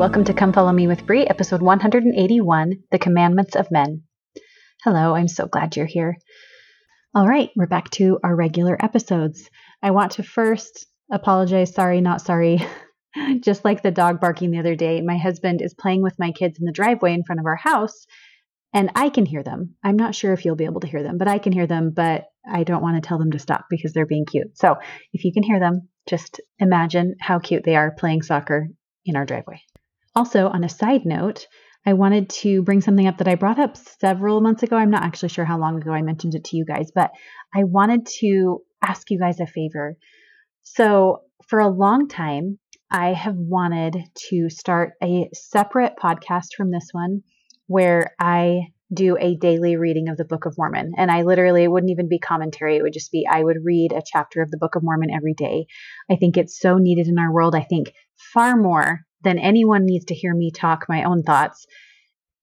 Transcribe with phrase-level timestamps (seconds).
[0.00, 4.04] welcome to Come Follow Me with Brie, episode 181 The Commandments of Men.
[4.82, 6.16] Hello, I'm so glad you're here.
[7.14, 9.50] All right, we're back to our regular episodes.
[9.82, 12.66] I want to first apologize, sorry, not sorry.
[13.40, 16.58] Just like the dog barking the other day, my husband is playing with my kids
[16.58, 18.06] in the driveway in front of our house,
[18.72, 19.74] and I can hear them.
[19.84, 21.92] I'm not sure if you'll be able to hear them, but I can hear them,
[21.94, 24.56] but I don't want to tell them to stop because they're being cute.
[24.56, 24.76] So
[25.12, 28.68] if you can hear them, just imagine how cute they are playing soccer
[29.04, 29.60] in our driveway.
[30.14, 31.46] Also, on a side note,
[31.86, 34.76] I wanted to bring something up that I brought up several months ago.
[34.76, 37.10] I'm not actually sure how long ago I mentioned it to you guys, but
[37.54, 39.96] I wanted to ask you guys a favor.
[40.62, 42.58] So, for a long time,
[42.90, 43.96] I have wanted
[44.30, 47.22] to start a separate podcast from this one
[47.66, 50.92] where I do a daily reading of the Book of Mormon.
[50.96, 52.76] And I literally, it wouldn't even be commentary.
[52.76, 55.34] It would just be, I would read a chapter of the Book of Mormon every
[55.34, 55.66] day.
[56.10, 57.54] I think it's so needed in our world.
[57.54, 57.92] I think
[58.34, 61.66] far more than anyone needs to hear me talk my own thoughts.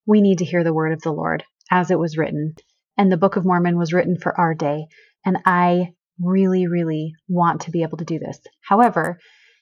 [0.06, 2.54] We need to hear the word of the Lord as it was written.
[2.96, 4.86] And the Book of Mormon was written for our day.
[5.24, 8.40] And I really, really want to be able to do this.
[8.62, 9.18] However,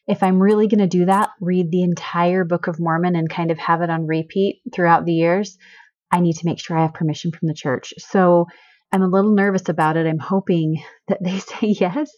[0.07, 3.51] if I'm really going to do that, read the entire Book of Mormon and kind
[3.51, 5.59] of have it on repeat throughout the years,
[6.13, 7.93] I need to make sure I have permission from the church.
[7.99, 8.47] So
[8.93, 10.07] I'm a little nervous about it.
[10.07, 12.11] I'm hoping that they say yes,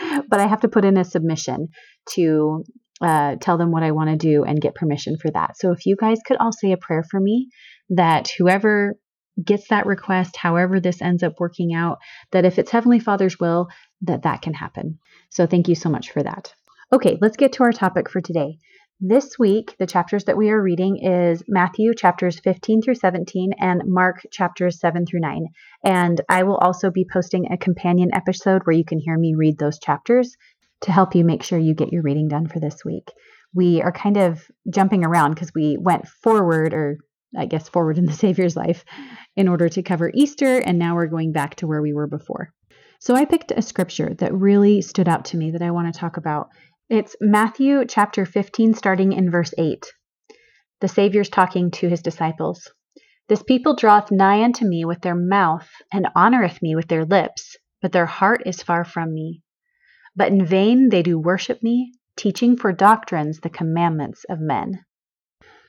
[0.28, 1.68] but I have to put in a submission
[2.10, 2.64] to
[3.02, 5.58] uh, tell them what I want to do and get permission for that.
[5.58, 7.48] So if you guys could all say a prayer for me
[7.90, 8.94] that whoever
[9.42, 11.98] gets that request, however this ends up working out,
[12.30, 13.68] that if it's Heavenly Father's will,
[14.02, 14.98] that that can happen.
[15.30, 16.54] So thank you so much for that.
[16.92, 18.58] Okay, let's get to our topic for today.
[19.04, 23.82] This week, the chapters that we are reading is Matthew chapters 15 through 17 and
[23.84, 25.46] Mark chapters 7 through 9.
[25.84, 29.58] And I will also be posting a companion episode where you can hear me read
[29.58, 30.36] those chapters
[30.82, 33.10] to help you make sure you get your reading done for this week.
[33.54, 36.98] We are kind of jumping around because we went forward, or
[37.36, 38.84] I guess forward in the Savior's life,
[39.36, 42.52] in order to cover Easter, and now we're going back to where we were before.
[43.00, 45.98] So I picked a scripture that really stood out to me that I want to
[45.98, 46.48] talk about.
[46.88, 49.86] It's Matthew chapter 15, starting in verse 8.
[50.80, 52.70] The Savior's talking to his disciples.
[53.28, 57.56] This people draweth nigh unto me with their mouth, and honoreth me with their lips,
[57.80, 59.42] but their heart is far from me.
[60.14, 64.84] But in vain they do worship me, teaching for doctrines the commandments of men.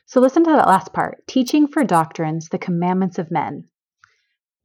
[0.05, 3.69] So listen to that last part teaching for doctrines the commandments of men.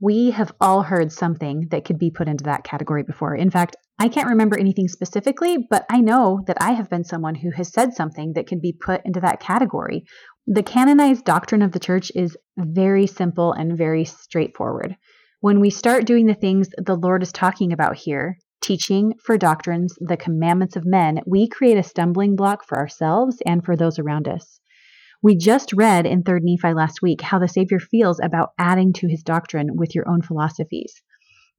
[0.00, 3.34] We have all heard something that could be put into that category before.
[3.34, 7.34] In fact, I can't remember anything specifically, but I know that I have been someone
[7.34, 10.05] who has said something that can be put into that category.
[10.47, 14.97] The canonized doctrine of the church is very simple and very straightforward.
[15.41, 19.96] When we start doing the things the Lord is talking about here, teaching for doctrines
[20.00, 24.28] the commandments of men, we create a stumbling block for ourselves and for those around
[24.28, 24.60] us.
[25.22, 29.08] We just read in 3rd Nephi last week how the Savior feels about adding to
[29.08, 31.02] his doctrine with your own philosophies.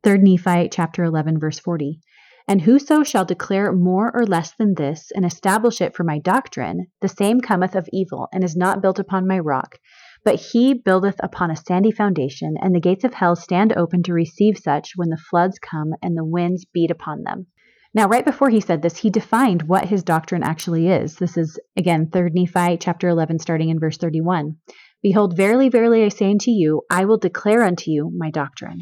[0.06, 2.00] 3rd Nephi chapter 11 verse 40.
[2.48, 6.88] And whoso shall declare more or less than this, and establish it for my doctrine,
[7.00, 9.78] the same cometh of evil, and is not built upon my rock,
[10.24, 14.14] but he buildeth upon a sandy foundation, and the gates of hell stand open to
[14.14, 17.48] receive such when the floods come and the winds beat upon them.
[17.94, 21.16] Now, right before he said this, he defined what his doctrine actually is.
[21.16, 24.58] This is, again, 3 Nephi chapter 11, starting in verse 31.
[25.02, 28.82] Behold, verily, verily, I say unto you, I will declare unto you my doctrine.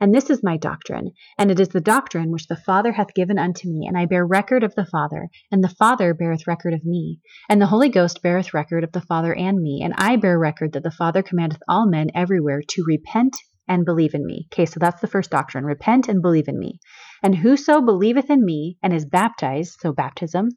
[0.00, 3.38] And this is my doctrine, and it is the doctrine which the Father hath given
[3.38, 6.84] unto me, and I bear record of the Father, and the Father beareth record of
[6.84, 10.38] me, and the Holy Ghost beareth record of the Father and me, and I bear
[10.38, 13.36] record that the Father commandeth all men everywhere to repent
[13.68, 14.46] and believe in me.
[14.52, 16.80] Okay, so that's the first doctrine repent and believe in me.
[17.22, 20.50] And whoso believeth in me and is baptized, so baptism,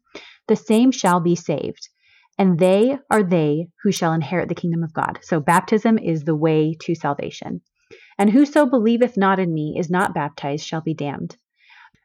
[0.48, 1.90] the same shall be saved.
[2.38, 5.20] And they are they who shall inherit the kingdom of God.
[5.22, 7.62] So baptism is the way to salvation.
[8.18, 11.38] And whoso believeth not in me is not baptized shall be damned.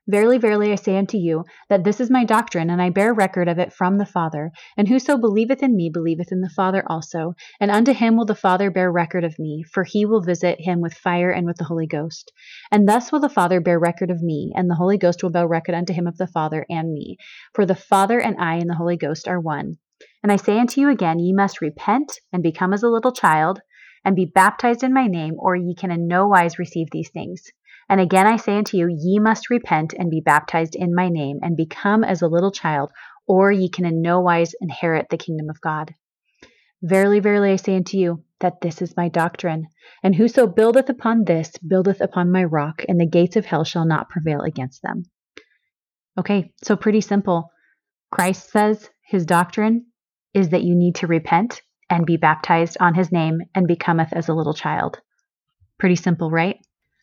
[0.08, 3.46] Verily, verily, I say unto you, that this is my doctrine, and I bear record
[3.46, 4.50] of it from the Father.
[4.76, 7.34] And whoso believeth in me believeth in the Father also.
[7.60, 10.80] And unto him will the Father bear record of me, for he will visit him
[10.80, 12.32] with fire and with the Holy Ghost.
[12.72, 15.46] And thus will the Father bear record of me, and the Holy Ghost will bear
[15.46, 17.16] record unto him of the Father and me.
[17.54, 19.76] For the Father and I and the Holy Ghost are one.
[20.20, 23.60] And I say unto you again, ye must repent and become as a little child
[24.04, 27.44] and be baptized in my name, or ye can in no wise receive these things.
[27.88, 31.38] And again I say unto you, ye must repent and be baptized in my name,
[31.42, 32.90] and become as a little child,
[33.26, 35.94] or ye can in no wise inherit the kingdom of God.
[36.82, 39.68] Verily, verily, I say unto you, that this is my doctrine.
[40.02, 43.86] And whoso buildeth upon this buildeth upon my rock, and the gates of hell shall
[43.86, 45.04] not prevail against them.
[46.18, 47.50] Okay, so pretty simple.
[48.10, 49.86] Christ says his doctrine
[50.34, 54.30] is that you need to repent and be baptized on his name and becometh as
[54.30, 54.98] a little child.
[55.78, 56.56] Pretty simple, right?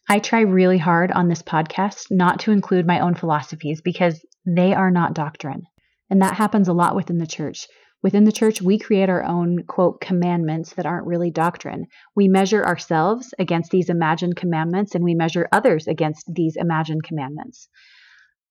[0.10, 4.74] I try really hard on this podcast not to include my own philosophies because they
[4.74, 5.62] are not doctrine.
[6.10, 7.68] And that happens a lot within the church.
[8.02, 11.86] Within the church, we create our own, quote, commandments that aren't really doctrine.
[12.16, 17.70] We measure ourselves against these imagined commandments and we measure others against these imagined commandments.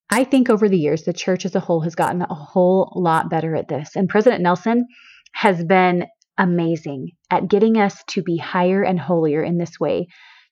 [0.09, 3.29] I think over the years, the church as a whole has gotten a whole lot
[3.29, 3.97] better at this.
[3.97, 4.85] And President Nelson
[5.33, 6.05] has been
[6.39, 10.07] amazing at getting us to be higher and holier in this way,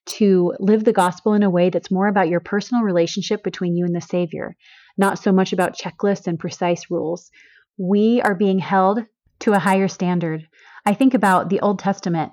[0.06, 3.84] to live the gospel in a way that's more about your personal relationship between you
[3.84, 4.54] and the Savior,
[4.96, 7.30] not so much about checklists and precise rules.
[7.78, 9.00] We are being held
[9.40, 10.46] to a higher standard.
[10.86, 12.32] I think about the Old Testament.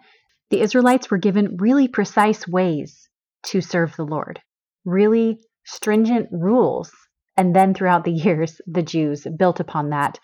[0.50, 3.10] The Israelites were given really precise ways
[3.48, 4.40] to serve the Lord,
[4.84, 6.92] really stringent rules.
[7.38, 10.20] And then throughout the years, the Jews built upon that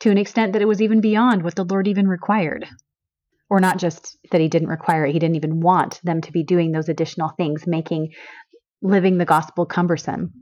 [0.00, 2.66] to an extent that it was even beyond what the Lord even required.
[3.48, 6.42] Or not just that he didn't require it, he didn't even want them to be
[6.42, 8.12] doing those additional things, making
[8.82, 10.32] living the gospel cumbersome.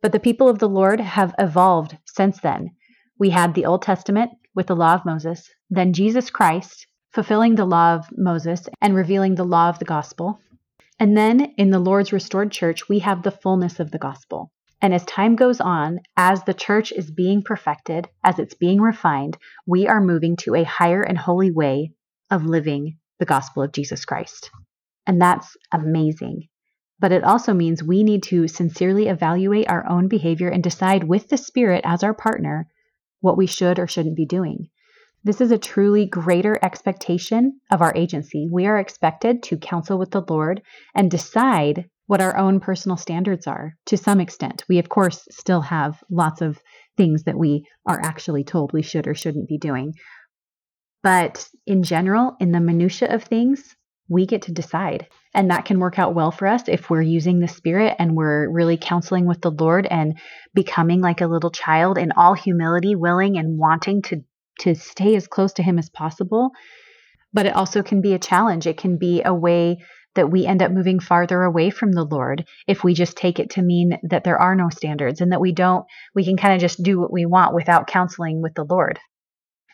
[0.00, 2.70] But the people of the Lord have evolved since then.
[3.18, 7.64] We had the Old Testament with the law of Moses, then Jesus Christ fulfilling the
[7.64, 10.40] law of Moses and revealing the law of the gospel.
[10.98, 14.52] And then in the Lord's restored church, we have the fullness of the gospel.
[14.84, 19.38] And as time goes on, as the church is being perfected, as it's being refined,
[19.66, 21.92] we are moving to a higher and holy way
[22.30, 24.50] of living the gospel of Jesus Christ.
[25.06, 26.48] And that's amazing.
[26.98, 31.30] But it also means we need to sincerely evaluate our own behavior and decide with
[31.30, 32.68] the Spirit as our partner
[33.22, 34.68] what we should or shouldn't be doing.
[35.22, 38.50] This is a truly greater expectation of our agency.
[38.52, 40.60] We are expected to counsel with the Lord
[40.94, 44.64] and decide what our own personal standards are to some extent.
[44.68, 46.60] We, of course, still have lots of
[46.96, 49.94] things that we are actually told we should or shouldn't be doing.
[51.02, 53.74] But in general, in the minutiae of things,
[54.08, 55.06] we get to decide.
[55.34, 58.50] And that can work out well for us if we're using the Spirit and we're
[58.50, 60.18] really counseling with the Lord and
[60.54, 64.22] becoming like a little child in all humility, willing and wanting to,
[64.60, 66.50] to stay as close to Him as possible.
[67.32, 68.66] But it also can be a challenge.
[68.66, 69.78] It can be a way
[70.14, 73.50] that we end up moving farther away from the Lord if we just take it
[73.50, 75.84] to mean that there are no standards and that we don't,
[76.14, 78.98] we can kind of just do what we want without counseling with the Lord.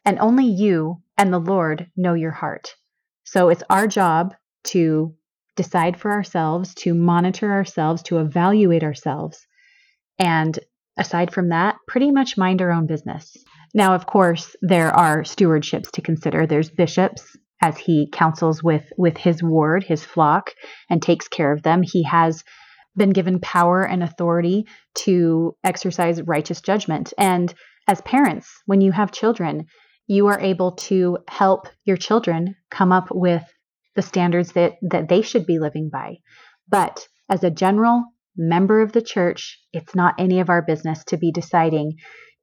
[0.04, 2.74] And only you and the Lord know your heart.
[3.24, 4.34] So it's our job
[4.64, 5.14] to
[5.56, 9.46] decide for ourselves, to monitor ourselves, to evaluate ourselves.
[10.18, 10.58] And
[10.96, 13.36] aside from that, pretty much mind our own business.
[13.74, 16.46] Now, of course, there are stewardships to consider.
[16.46, 20.50] There's bishops as he counsels with with his ward, his flock,
[20.88, 21.82] and takes care of them.
[21.82, 22.42] He has
[22.96, 27.12] been given power and authority to exercise righteous judgment.
[27.18, 27.52] And
[27.86, 29.66] as parents, when you have children,
[30.06, 33.44] you are able to help your children come up with
[33.94, 36.16] the standards that, that they should be living by.
[36.68, 38.04] But as a general
[38.36, 41.94] member of the church, it's not any of our business to be deciding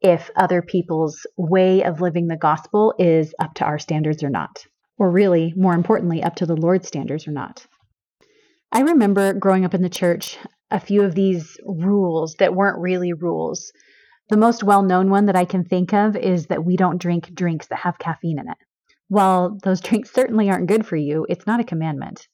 [0.01, 4.65] if other people's way of living the gospel is up to our standards or not
[4.97, 7.65] or really, more importantly, up to the Lord's standards or not.
[8.71, 10.37] I remember growing up in the church
[10.69, 13.71] a few of these rules that weren't really rules.
[14.29, 17.33] The most well known one that I can think of is that we don't drink
[17.33, 18.57] drinks that have caffeine in it.
[19.07, 22.27] While those drinks certainly aren't good for you, it's not a commandment.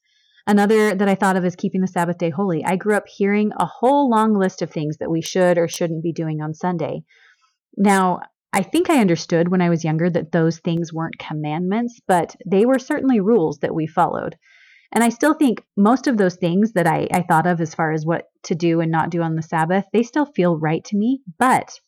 [0.46, 2.66] Another that I thought of is keeping the Sabbath day holy.
[2.66, 6.04] I grew up hearing a whole long list of things that we should or shouldn't
[6.04, 7.04] be doing on Sunday.
[7.78, 8.20] Now,
[8.54, 12.68] I think I understood when I was younger that those things weren't commandments, but they
[12.68, 14.38] were certainly rules that we followed.
[14.92, 17.92] And I still think most of those things that I, I thought of as far
[17.92, 20.96] as what to do and not do on the Sabbath, they still feel right to
[20.96, 21.80] me, but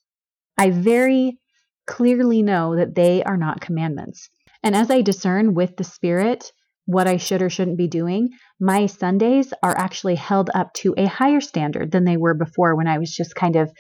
[0.57, 1.38] I very
[1.86, 4.27] clearly know that they are not commandments.
[4.63, 6.51] And as I discern with the Spirit
[6.88, 8.29] what I should or shouldn't be doing,
[8.60, 12.88] my Sundays are actually held up to a higher standard than they were before when
[12.88, 13.72] I was just kind of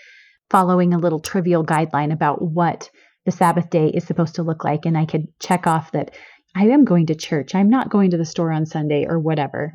[0.49, 2.89] following a little trivial guideline about what
[3.25, 4.85] the Sabbath day is supposed to look like.
[4.85, 6.11] And I could check off that
[6.55, 9.73] I am going to church, I'm not going to the store on Sunday, or whatever.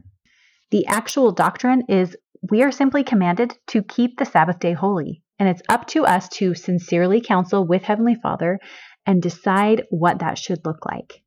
[0.70, 2.16] The actual doctrine is
[2.50, 5.22] we are simply commanded to keep the Sabbath day holy.
[5.38, 8.60] And it's up to us to sincerely counsel with Heavenly Father
[9.06, 11.22] and decide what that should look like.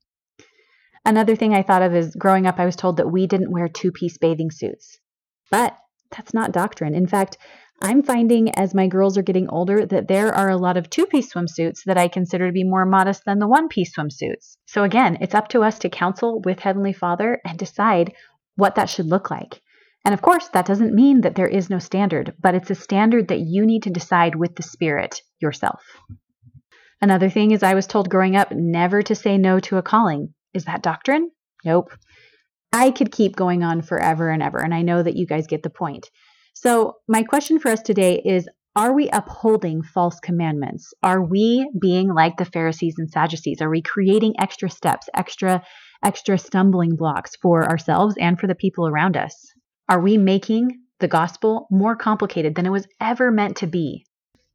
[1.06, 3.68] Another thing I thought of is growing up, I was told that we didn't wear
[3.68, 5.00] two piece bathing suits.
[5.52, 5.78] But
[6.12, 6.96] that's not doctrine.
[6.96, 7.38] In fact,
[7.82, 11.06] I'm finding as my girls are getting older that there are a lot of two
[11.06, 14.56] piece swimsuits that I consider to be more modest than the one piece swimsuits.
[14.66, 18.14] So again, it's up to us to counsel with Heavenly Father and decide
[18.56, 19.62] what that should look like.
[20.06, 23.30] And of course, that doesn't mean that there is no standard, but it's a standard
[23.30, 25.82] that you need to decide with the Spirit yourself.
[27.02, 30.34] Another thing is, I was told growing up never to say no to a calling.
[30.54, 31.32] Is that doctrine?
[31.66, 31.92] Nope.
[32.72, 35.64] I could keep going on forever and ever, and I know that you guys get
[35.64, 36.10] the point.
[36.64, 40.94] So, my question for us today is Are we upholding false commandments?
[41.04, 43.62] Are we being like the Pharisees and Sadducees?
[43.62, 45.62] Are we creating extra steps, extra
[46.06, 49.36] extra stumbling blocks for ourselves and for the people around us?
[49.90, 50.70] Are we making
[51.02, 54.06] the gospel more complicated than it was ever meant to be?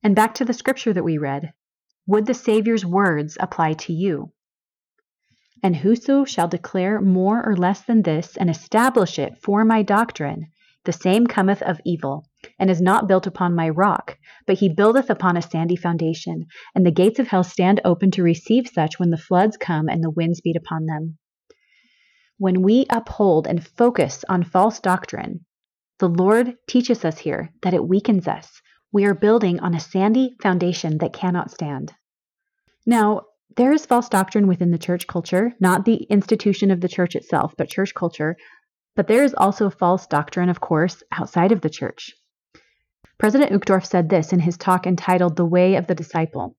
[0.03, 1.53] And back to the scripture that we read
[2.07, 4.33] would the Savior's words apply to you?
[5.63, 10.47] And whoso shall declare more or less than this, and establish it for my doctrine,
[10.85, 12.25] the same cometh of evil,
[12.59, 14.17] and is not built upon my rock,
[14.47, 18.23] but he buildeth upon a sandy foundation, and the gates of hell stand open to
[18.23, 21.19] receive such when the floods come and the winds beat upon them.
[22.39, 25.45] When we uphold and focus on false doctrine,
[25.99, 28.63] the Lord teaches us here that it weakens us.
[28.93, 31.93] We are building on a sandy foundation that cannot stand.
[32.87, 33.23] Now,
[33.57, 37.55] there is false doctrine within the church culture, not the institution of the church itself,
[37.59, 38.37] but church culture.
[38.99, 42.17] But there is also false doctrine, of course, outside of the church.
[43.17, 46.57] President Uchtdorf said this in his talk entitled The Way of the Disciple.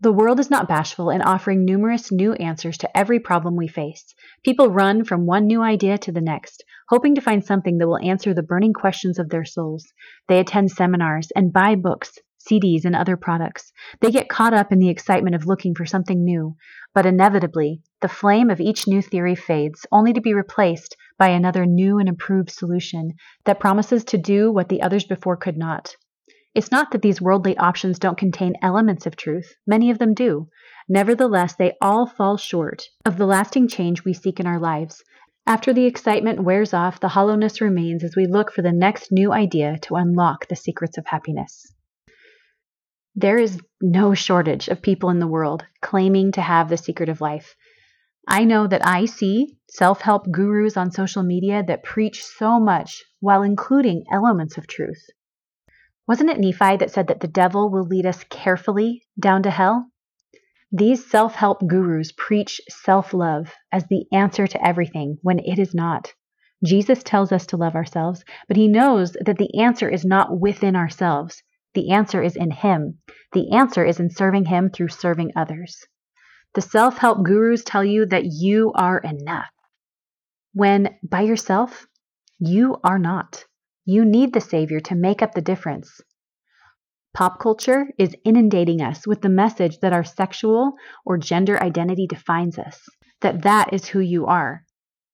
[0.00, 4.14] The world is not bashful in offering numerous new answers to every problem we face.
[4.44, 7.98] People run from one new idea to the next, hoping to find something that will
[7.98, 9.92] answer the burning questions of their souls.
[10.28, 12.16] They attend seminars and buy books,
[12.48, 13.72] CDs, and other products.
[14.00, 16.54] They get caught up in the excitement of looking for something new,
[16.94, 21.66] but inevitably, the flame of each new theory fades, only to be replaced by another
[21.66, 23.12] new and improved solution
[23.44, 25.94] that promises to do what the others before could not.
[26.54, 30.48] It's not that these worldly options don't contain elements of truth, many of them do.
[30.88, 35.02] Nevertheless, they all fall short of the lasting change we seek in our lives.
[35.46, 39.32] After the excitement wears off, the hollowness remains as we look for the next new
[39.32, 41.74] idea to unlock the secrets of happiness.
[43.16, 47.20] There is no shortage of people in the world claiming to have the secret of
[47.20, 47.54] life.
[48.26, 53.02] I know that I see self help gurus on social media that preach so much
[53.20, 55.06] while including elements of truth.
[56.06, 59.90] Wasn't it Nephi that said that the devil will lead us carefully down to hell?
[60.72, 65.74] These self help gurus preach self love as the answer to everything when it is
[65.74, 66.12] not.
[66.64, 70.76] Jesus tells us to love ourselves, but he knows that the answer is not within
[70.76, 71.42] ourselves.
[71.74, 73.00] The answer is in Him.
[73.32, 75.84] The answer is in serving Him through serving others.
[76.54, 79.50] The self help gurus tell you that you are enough,
[80.52, 81.86] when by yourself,
[82.38, 83.44] you are not.
[83.84, 86.00] You need the Savior to make up the difference.
[87.12, 92.58] Pop culture is inundating us with the message that our sexual or gender identity defines
[92.58, 92.88] us,
[93.20, 94.64] that that is who you are.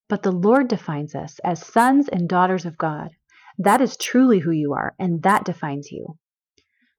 [0.08, 3.10] But the Lord defines us as sons and daughters of God.
[3.58, 6.18] That is truly who you are, and that defines you.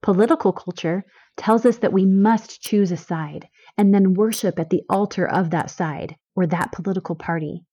[0.02, 1.04] Political culture
[1.36, 5.50] tells us that we must choose a side and then worship at the altar of
[5.50, 7.64] that side or that political party.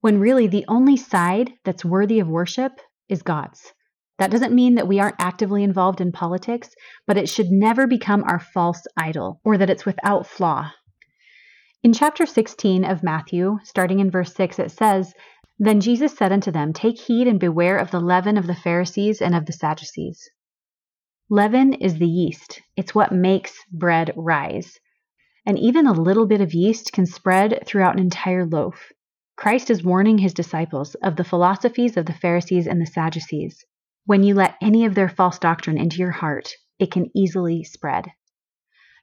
[0.00, 3.72] When really the only side that's worthy of worship is God's.
[4.18, 6.70] That doesn't mean that we aren't actively involved in politics,
[7.06, 10.70] but it should never become our false idol or that it's without flaw.
[11.82, 15.12] In chapter 16 of Matthew, starting in verse 6, it says,
[15.58, 19.20] Then Jesus said unto them, Take heed and beware of the leaven of the Pharisees
[19.20, 20.30] and of the Sadducees.
[21.28, 24.78] Leaven is the yeast, it's what makes bread rise.
[25.46, 28.92] And even a little bit of yeast can spread throughout an entire loaf.
[29.36, 33.64] Christ is warning his disciples of the philosophies of the Pharisees and the Sadducees.
[34.06, 38.12] When you let any of their false doctrine into your heart, it can easily spread.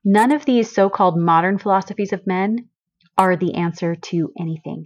[0.03, 2.69] None of these so called modern philosophies of men
[3.17, 4.85] are the answer to anything.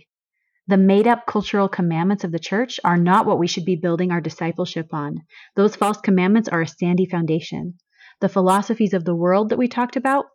[0.67, 4.11] The made up cultural commandments of the church are not what we should be building
[4.11, 5.19] our discipleship on.
[5.55, 7.75] Those false commandments are a sandy foundation.
[8.19, 10.25] The philosophies of the world that we talked about,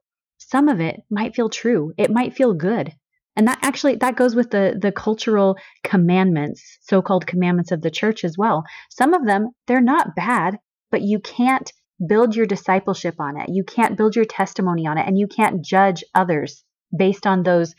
[0.41, 1.93] some of it might feel true.
[1.97, 2.93] It might feel good.
[3.37, 8.25] And that actually that goes with the the cultural commandments, so-called commandments of the church
[8.25, 8.65] as well.
[8.91, 10.59] Some of them they're not bad,
[10.91, 11.73] but you can't
[12.07, 13.49] build your discipleship on it.
[13.49, 16.65] You can't build your testimony on it and you can't judge others
[16.97, 17.75] based on those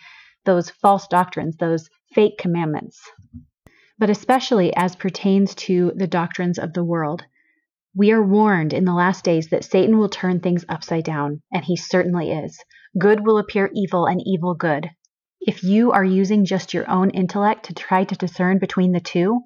[0.46, 3.01] those false doctrines, those fake commandments,
[4.00, 7.24] but especially as pertains to the doctrines of the world.
[7.93, 11.65] We are warned in the last days that Satan will turn things upside down, and
[11.65, 12.57] he certainly is.
[12.98, 14.89] Good will appear evil and evil good.
[15.41, 19.41] If you are using just your own intellect to try to discern between the two,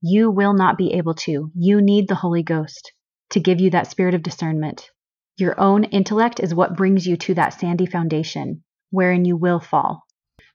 [0.00, 1.50] you will not be able to.
[1.54, 2.92] You need the Holy Ghost
[3.30, 4.88] to give you that spirit of discernment.
[5.36, 10.04] Your own intellect is what brings you to that sandy foundation wherein you will fall.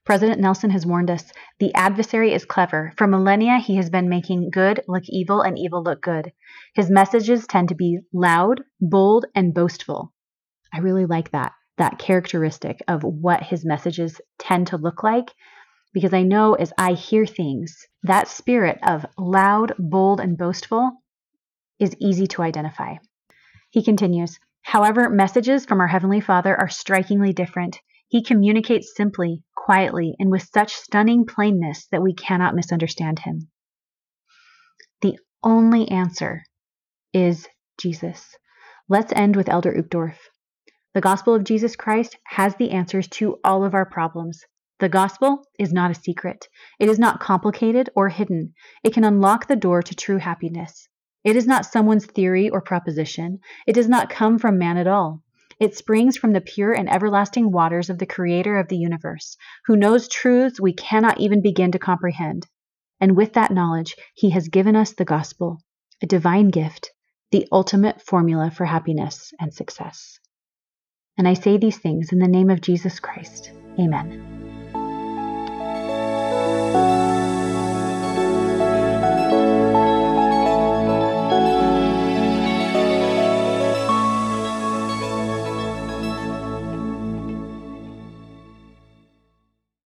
[0.06, 2.92] President Nelson has warned us the adversary is clever.
[2.96, 6.32] For millennia, he has been making good look evil and evil look good.
[6.74, 10.12] His messages tend to be loud, bold, and boastful.
[10.72, 11.52] I really like that.
[11.76, 15.30] that characteristic of what his messages tend to look like
[15.92, 20.90] because I know as I hear things, that spirit of loud, bold, and boastful
[21.78, 22.96] is easy to identify.
[23.70, 27.80] He continues However, messages from our Heavenly Father are strikingly different.
[28.08, 33.48] He communicates simply, quietly, and with such stunning plainness that we cannot misunderstand him.
[35.02, 36.44] The only answer
[37.12, 37.48] is
[37.78, 38.36] Jesus.
[38.88, 40.16] Let's end with Elder Uchtdorf.
[40.94, 44.44] The gospel of Jesus Christ has the answers to all of our problems.
[44.78, 46.48] The gospel is not a secret.
[46.78, 48.54] It is not complicated or hidden.
[48.84, 50.88] It can unlock the door to true happiness.
[51.24, 53.40] It is not someone's theory or proposition.
[53.66, 55.22] It does not come from man at all.
[55.58, 59.76] It springs from the pure and everlasting waters of the Creator of the universe, who
[59.76, 62.46] knows truths we cannot even begin to comprehend.
[63.00, 65.58] And with that knowledge, He has given us the gospel,
[66.02, 66.92] a divine gift,
[67.30, 70.18] the ultimate formula for happiness and success.
[71.18, 73.50] And I say these things in the name of Jesus Christ.
[73.78, 74.45] Amen.